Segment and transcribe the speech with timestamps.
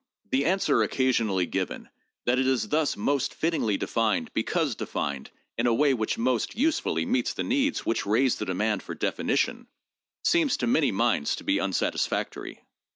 [0.31, 1.87] The answer occasionally given
[2.25, 7.05] that it is thus most fittingly defined because defined in a way which most usefully
[7.05, 9.67] meets the needs which raise the demand for definition,
[10.23, 12.63] seems to many minds to be unsatis factory.